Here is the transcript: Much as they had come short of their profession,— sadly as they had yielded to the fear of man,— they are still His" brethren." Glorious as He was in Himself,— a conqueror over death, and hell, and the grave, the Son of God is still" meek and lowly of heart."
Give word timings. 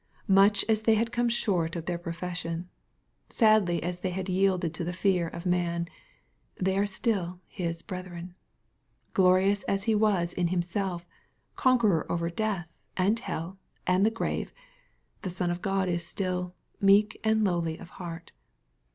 Much 0.33 0.65
as 0.67 0.81
they 0.81 0.95
had 0.95 1.11
come 1.11 1.29
short 1.29 1.75
of 1.75 1.85
their 1.85 1.99
profession,— 1.99 2.67
sadly 3.29 3.83
as 3.83 3.99
they 3.99 4.09
had 4.09 4.27
yielded 4.27 4.73
to 4.73 4.83
the 4.83 4.93
fear 4.97 5.27
of 5.27 5.45
man,— 5.45 5.87
they 6.59 6.75
are 6.75 6.87
still 6.87 7.39
His" 7.45 7.83
brethren." 7.83 8.33
Glorious 9.13 9.61
as 9.65 9.83
He 9.83 9.93
was 9.93 10.33
in 10.33 10.47
Himself,— 10.47 11.03
a 11.03 11.07
conqueror 11.55 12.11
over 12.11 12.31
death, 12.31 12.67
and 12.97 13.19
hell, 13.19 13.59
and 13.85 14.03
the 14.03 14.09
grave, 14.09 14.51
the 15.21 15.29
Son 15.29 15.51
of 15.51 15.61
God 15.61 15.87
is 15.87 16.03
still" 16.03 16.55
meek 16.81 17.19
and 17.23 17.43
lowly 17.43 17.77
of 17.77 17.91
heart." 18.01 18.31